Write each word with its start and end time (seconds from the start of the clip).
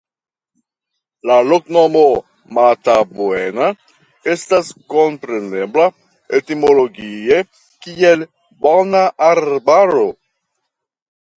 La 1.29 1.35
loknomo 1.49 1.99
"Matabuena" 2.57 3.67
estas 4.33 4.71
komprenebla 4.93 5.85
etimologie 6.39 7.37
kiel 7.87 8.25
Bona 8.67 9.03
Arbaro. 9.27 10.09